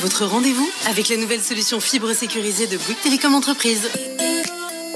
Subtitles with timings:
[0.00, 3.86] Votre rendez-vous avec la nouvelle solution fibre sécurisée de Bouygues Télécom Entreprise.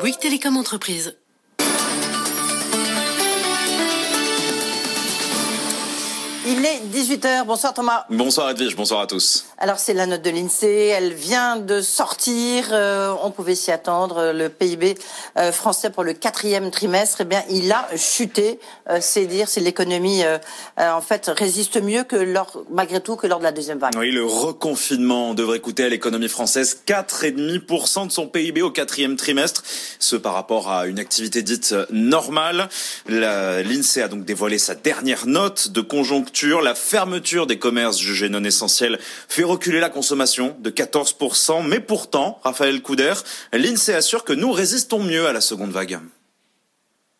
[0.00, 1.16] Bouygues Télécom Entreprise.
[6.48, 7.44] Il est 18h.
[7.46, 8.06] Bonsoir Thomas.
[8.10, 9.47] Bonsoir Edwige, bonsoir à tous.
[9.60, 14.30] Alors c'est la note de l'INSEE, elle vient de sortir, euh, on pouvait s'y attendre.
[14.32, 14.94] Le PIB
[15.36, 18.60] euh, français pour le quatrième trimestre, eh bien il a chuté.
[18.88, 20.22] Euh, c'est dire si l'économie
[20.76, 23.94] en fait résiste mieux que lors, malgré tout que lors de la deuxième vague.
[23.96, 29.64] Oui, le reconfinement devrait coûter à l'économie française 4,5% de son PIB au quatrième trimestre,
[29.98, 32.68] ce par rapport à une activité dite normale.
[33.08, 38.44] L'INSEE a donc dévoilé sa dernière note de conjoncture la fermeture des commerces jugés non
[38.44, 41.66] essentiels fait reculer la consommation de 14%.
[41.66, 43.14] Mais pourtant, Raphaël Couder,
[43.52, 45.98] l'INSEE assure que nous résistons mieux à la seconde vague.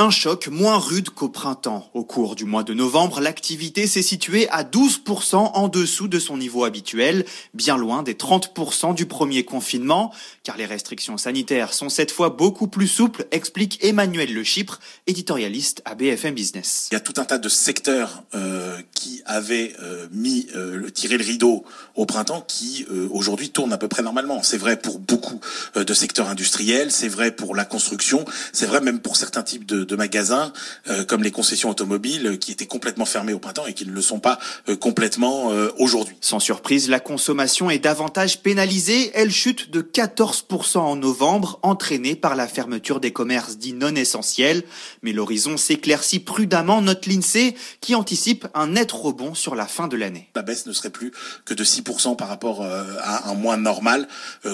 [0.00, 1.88] Un choc moins rude qu'au printemps.
[1.94, 6.36] Au cours du mois de novembre, l'activité s'est située à 12% en dessous de son
[6.36, 12.10] niveau habituel, bien loin des 30% du premier confinement, car les restrictions sanitaires sont cette
[12.10, 16.88] fois beaucoup plus souples, explique Emmanuel Le Chypre, éditorialiste à BFM Business.
[16.90, 21.18] Il y a tout un tas de secteurs euh, qui avaient euh, mis euh, tiré
[21.18, 24.42] le rideau au printemps qui aujourd'hui tournent à peu près normalement.
[24.42, 25.40] C'est vrai pour beaucoup
[25.76, 29.83] de secteurs industriels, c'est vrai pour la construction, c'est vrai même pour certains types de
[29.84, 30.52] de, magasins
[30.88, 33.92] euh, comme les concessions automobiles euh, qui étaient complètement fermées au printemps et qui ne
[33.92, 36.16] le sont pas euh, complètement aujourd'hui.
[36.20, 39.10] Sans surprise, la consommation est davantage pénalisée.
[39.14, 44.64] Elle chute de 14% en novembre, entraînée par la fermeture des commerces dits non essentiels.
[45.02, 49.96] Mais l'horizon s'éclaircit prudemment, note l'INSEE, qui anticipe un net rebond sur la fin de
[49.96, 50.28] l'année.
[50.34, 51.12] La baisse ne serait plus
[51.44, 54.08] que de 6% par rapport à un mois normal,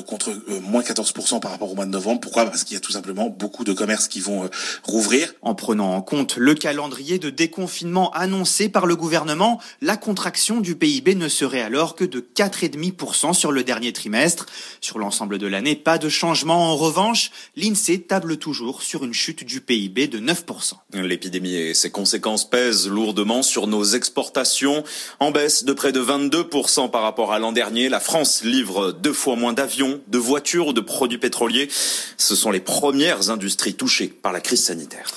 [0.06, 2.20] contre moins 14% par rapport au mois de novembre.
[2.20, 2.46] Pourquoi?
[2.46, 4.48] Parce qu'il y a tout simplement beaucoup de commerces qui vont
[4.84, 10.60] rouvrir en prenant en compte le calendrier de déconfinement annoncé par le gouvernement, la contraction
[10.60, 14.46] du PIB ne serait alors que de 4,5% sur le dernier trimestre.
[14.80, 16.70] Sur l'ensemble de l'année, pas de changement.
[16.70, 20.74] En revanche, l'INSEE table toujours sur une chute du PIB de 9%.
[20.94, 24.84] L'épidémie et ses conséquences pèsent lourdement sur nos exportations.
[25.18, 29.12] En baisse de près de 22% par rapport à l'an dernier, la France livre deux
[29.12, 31.68] fois moins d'avions, de voitures ou de produits pétroliers.
[32.16, 35.09] Ce sont les premières industries touchées par la crise sanitaire.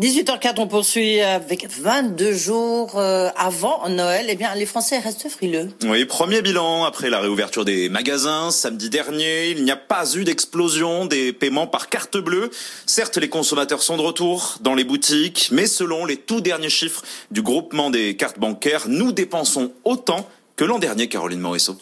[0.00, 4.26] 18h04, on poursuit avec 22 jours euh, avant Noël.
[4.28, 5.70] Eh bien, les Français restent frileux.
[5.84, 9.50] Oui, premier bilan après la réouverture des magasins samedi dernier.
[9.50, 12.50] Il n'y a pas eu d'explosion des paiements par carte bleue.
[12.86, 17.02] Certes, les consommateurs sont de retour dans les boutiques, mais selon les tout derniers chiffres
[17.32, 21.76] du groupement des cartes bancaires, nous dépensons autant que l'an dernier, Caroline Morisseau.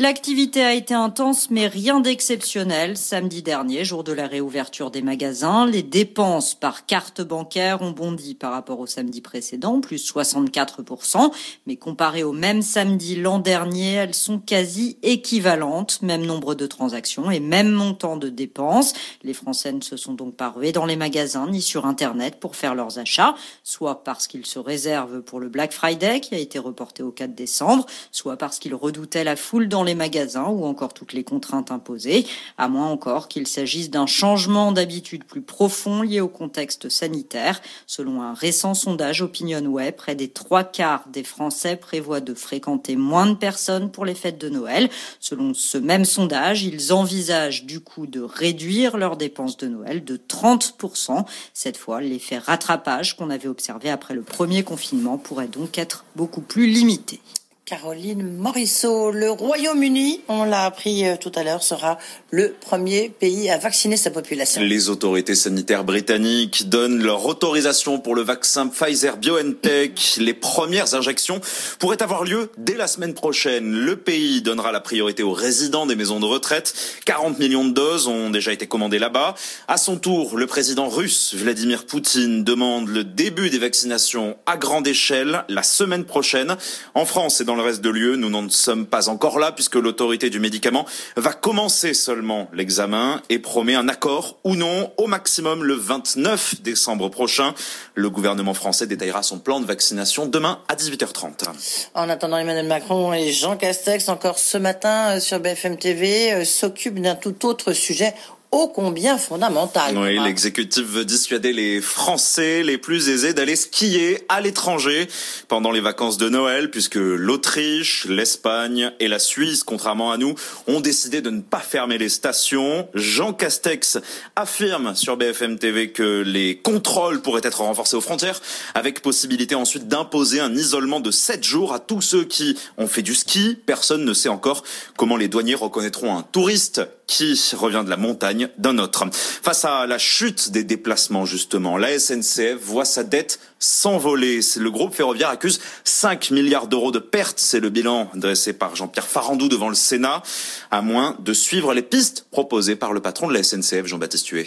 [0.00, 2.96] L'activité a été intense, mais rien d'exceptionnel.
[2.96, 8.36] Samedi dernier, jour de la réouverture des magasins, les dépenses par carte bancaire ont bondi
[8.36, 11.32] par rapport au samedi précédent, plus 64%.
[11.66, 16.00] Mais comparé au même samedi l'an dernier, elles sont quasi équivalentes.
[16.02, 18.92] Même nombre de transactions et même montant de dépenses.
[19.24, 22.54] Les Français ne se sont donc pas rués dans les magasins ni sur Internet pour
[22.54, 26.60] faire leurs achats, soit parce qu'ils se réservent pour le Black Friday qui a été
[26.60, 30.94] reporté au 4 décembre, soit parce qu'ils redoutaient la foule dans les magasins ou encore
[30.94, 32.26] toutes les contraintes imposées,
[32.58, 37.60] à moins encore qu'il s'agisse d'un changement d'habitude plus profond lié au contexte sanitaire.
[37.86, 43.26] Selon un récent sondage OpinionWay, près des trois quarts des Français prévoient de fréquenter moins
[43.26, 44.90] de personnes pour les fêtes de Noël.
[45.20, 50.16] Selon ce même sondage, ils envisagent du coup de réduire leurs dépenses de Noël de
[50.16, 51.24] 30%.
[51.54, 56.42] Cette fois, l'effet rattrapage qu'on avait observé après le premier confinement pourrait donc être beaucoup
[56.42, 57.20] plus limité.
[57.68, 59.10] Caroline Morisseau.
[59.10, 61.98] Le Royaume-Uni, on l'a appris euh, tout à l'heure, sera
[62.30, 64.62] le premier pays à vacciner sa population.
[64.62, 70.16] Les autorités sanitaires britanniques donnent leur autorisation pour le vaccin Pfizer BioNTech.
[70.16, 71.42] Les premières injections
[71.78, 73.70] pourraient avoir lieu dès la semaine prochaine.
[73.70, 76.72] Le pays donnera la priorité aux résidents des maisons de retraite.
[77.04, 79.34] 40 millions de doses ont déjà été commandées là-bas.
[79.66, 84.86] À son tour, le président russe Vladimir Poutine demande le début des vaccinations à grande
[84.86, 86.56] échelle la semaine prochaine.
[86.94, 89.74] En France et dans le reste de l'UE, nous n'en sommes pas encore là puisque
[89.74, 95.64] l'autorité du médicament va commencer seulement l'examen et promet un accord ou non au maximum
[95.64, 97.54] le 29 décembre prochain.
[97.94, 101.48] Le gouvernement français détaillera son plan de vaccination demain à 18h30.
[101.94, 106.44] En attendant, Emmanuel Macron et Jean Castex, encore ce matin euh, sur BFM TV, euh,
[106.44, 108.14] s'occupent d'un tout autre sujet
[108.50, 109.96] ô combien fondamental.
[109.96, 115.08] Oui, l'exécutif veut dissuader les Français les plus aisés d'aller skier à l'étranger
[115.48, 120.34] pendant les vacances de Noël, puisque l'Autriche, l'Espagne et la Suisse, contrairement à nous,
[120.66, 122.88] ont décidé de ne pas fermer les stations.
[122.94, 123.98] Jean Castex
[124.34, 128.40] affirme sur BFM TV que les contrôles pourraient être renforcés aux frontières,
[128.74, 133.02] avec possibilité ensuite d'imposer un isolement de 7 jours à tous ceux qui ont fait
[133.02, 133.58] du ski.
[133.66, 134.62] Personne ne sait encore
[134.96, 139.06] comment les douaniers reconnaîtront un touriste qui revient de la montagne d'un autre.
[139.10, 144.40] Face à la chute des déplacements, justement, la SNCF voit sa dette s'envoler.
[144.56, 147.40] Le groupe ferroviaire accuse 5 milliards d'euros de pertes.
[147.40, 150.22] C'est le bilan dressé par Jean-Pierre Farandou devant le Sénat,
[150.70, 154.46] à moins de suivre les pistes proposées par le patron de la SNCF, Jean-Baptiste Huet.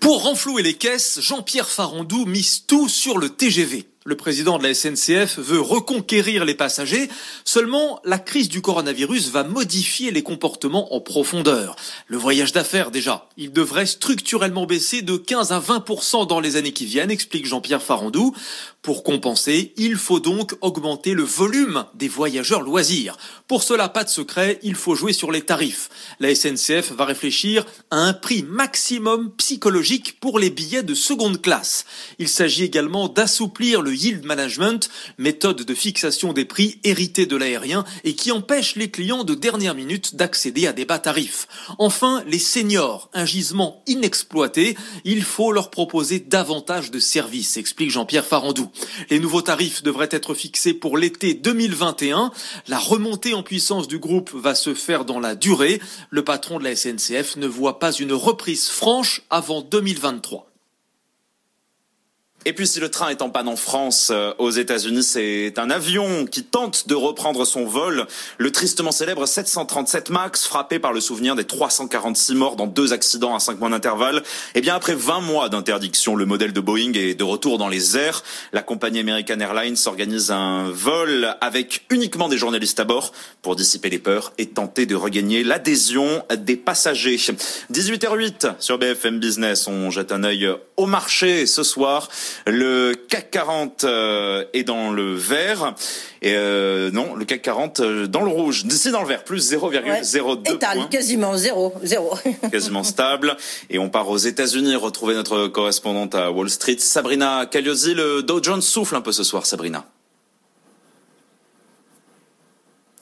[0.00, 3.86] Pour renflouer les caisses, Jean-Pierre Farandou mise tout sur le TGV.
[4.06, 7.10] Le président de la SNCF veut reconquérir les passagers.
[7.44, 11.76] Seulement, la crise du coronavirus va modifier les comportements en profondeur.
[12.06, 16.72] Le voyage d'affaires, déjà, il devrait structurellement baisser de 15 à 20% dans les années
[16.72, 18.34] qui viennent, explique Jean-Pierre Farandou.
[18.80, 23.18] Pour compenser, il faut donc augmenter le volume des voyageurs loisirs.
[23.46, 25.90] Pour cela, pas de secret, il faut jouer sur les tarifs.
[26.18, 31.84] La SNCF va réfléchir à un prix maximum psychologique pour les billets de seconde classe.
[32.18, 37.84] Il s'agit également d'assouplir le yield management, méthode de fixation des prix héritée de l'aérien
[38.04, 41.48] et qui empêche les clients de dernière minute d'accéder à des bas tarifs.
[41.78, 48.26] Enfin, les seniors, un gisement inexploité, il faut leur proposer davantage de services, explique Jean-Pierre
[48.26, 48.70] Farandou.
[49.10, 52.32] Les nouveaux tarifs devraient être fixés pour l'été 2021.
[52.68, 55.80] La remontée en puissance du groupe va se faire dans la durée.
[56.10, 60.49] Le patron de la SNCF ne voit pas une reprise franche avant 2023.
[62.46, 65.68] Et puis si le train est en panne en France, euh, aux États-Unis, c'est un
[65.68, 68.06] avion qui tente de reprendre son vol.
[68.38, 73.34] Le tristement célèbre 737 Max, frappé par le souvenir des 346 morts dans deux accidents
[73.34, 74.22] à 5 mois d'intervalle.
[74.54, 77.98] Eh bien après 20 mois d'interdiction, le modèle de Boeing est de retour dans les
[77.98, 78.24] airs.
[78.54, 83.90] La compagnie American Airlines organise un vol avec uniquement des journalistes à bord pour dissiper
[83.90, 87.18] les peurs et tenter de regagner l'adhésion des passagers.
[87.70, 90.48] 18h08 sur BFM Business, on jette un œil
[90.78, 92.08] au marché ce soir.
[92.46, 95.74] Le CAC 40 euh, est dans le vert.
[96.22, 98.64] Et euh, non, le CAC 40 euh, dans le rouge.
[98.64, 100.86] D'ici dans le vert, plus 0,02 points.
[100.88, 102.14] quasiment zéro, zéro.
[102.50, 103.36] quasiment stable.
[103.68, 107.94] Et on part aux États-Unis retrouver notre correspondante à Wall Street, Sabrina Cagliosi.
[107.94, 109.84] Le Dow Jones souffle un peu ce soir, Sabrina.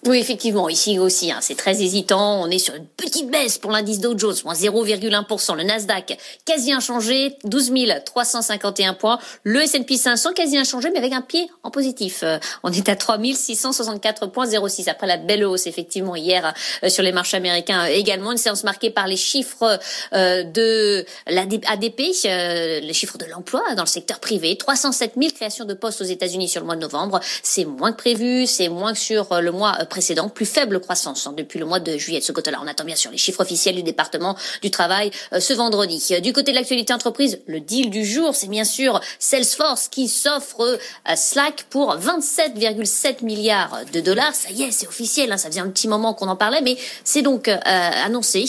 [0.09, 2.41] Oui, effectivement, ici aussi, hein, c'est très hésitant.
[2.41, 5.55] On est sur une petite baisse pour l'indice Dow Jones, moins 0,1%.
[5.55, 6.17] Le Nasdaq,
[6.47, 7.73] quasi inchangé, 12
[8.07, 9.19] 351 points.
[9.43, 12.21] Le S&P 500, quasi inchangé, mais avec un pied en positif.
[12.23, 14.89] Euh, on est à 3 664,06.
[14.89, 18.33] Après la belle hausse, effectivement, hier euh, sur les marchés américains euh, également.
[18.33, 19.79] Une séance marquée par les chiffres
[20.13, 24.57] de l'ADP, les chiffres de l'emploi dans le secteur privé.
[24.57, 27.21] 307 000 créations de postes aux États-Unis sur le mois de novembre.
[27.43, 29.98] C'est moins que prévu, c'est moins que sur le mois précédent,
[30.29, 32.59] plus faible croissance hein, depuis le mois de juillet de ce côté-là.
[32.63, 36.05] On attend bien sûr les chiffres officiels du département du travail euh, ce vendredi.
[36.13, 40.09] Euh, du côté de l'actualité entreprise, le deal du jour, c'est bien sûr Salesforce qui
[40.09, 44.35] s'offre à Slack pour 27,7 milliards de dollars.
[44.35, 46.77] Ça y est, c'est officiel, hein, ça faisait un petit moment qu'on en parlait, mais
[47.05, 48.45] c'est donc euh, annoncé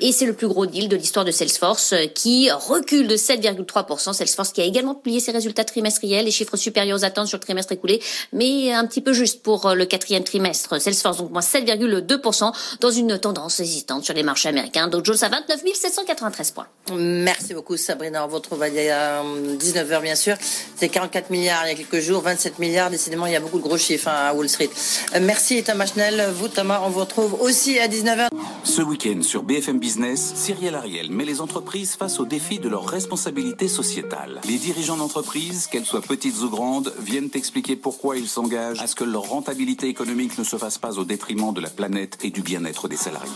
[0.00, 4.12] et c'est le plus gros deal de l'histoire de Salesforce qui recule de 7,3%.
[4.12, 7.42] Salesforce qui a également publié ses résultats trimestriels, les chiffres supérieurs aux attentes sur le
[7.42, 8.00] trimestre écoulé,
[8.32, 13.18] mais un petit peu juste pour le quatrième trimestre Salesforce, donc moins 7,2% dans une
[13.18, 14.88] tendance hésitante sur les marchés américains.
[14.88, 16.66] Dow Jones à 29 793 points.
[16.92, 18.24] Merci beaucoup Sabrina.
[18.24, 20.36] On vous retrouve à 19h bien sûr.
[20.76, 22.90] C'est 44 milliards il y a quelques jours, 27 milliards.
[22.90, 24.70] Décidément, il y a beaucoup de gros chiffres hein, à Wall Street.
[25.14, 26.30] Euh, merci Thomas Schnell.
[26.34, 28.28] Vous Thomas, on vous retrouve aussi à 19h.
[28.64, 32.86] Ce week-end sur BFM Business, Cyril Ariel met les entreprises face au défi de leur
[32.86, 34.40] responsabilité sociétale.
[34.46, 38.94] Les dirigeants d'entreprises, qu'elles soient petites ou grandes, viennent expliquer pourquoi ils s'engagent à ce
[38.94, 42.42] que leur rentabilité économique ne se fasse pas au détriment de la planète et du
[42.42, 43.30] bien-être des salariés.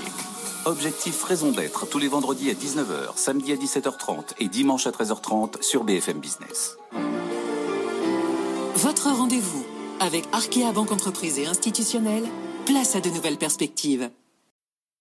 [0.65, 5.63] Objectif Raison d'être tous les vendredis à 19h, samedi à 17h30 et dimanche à 13h30
[5.63, 6.77] sur BFM Business.
[8.75, 9.65] Votre rendez-vous
[10.01, 12.25] avec Arkea Banque Entreprise et Institutionnelle,
[12.67, 14.11] place à de nouvelles perspectives.